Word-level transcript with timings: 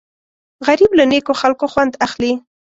غریب 0.67 0.91
له 0.99 1.03
نیکو 1.11 1.33
خلکو 1.41 1.65
خوند 1.73 1.93
اخلي 2.05 2.33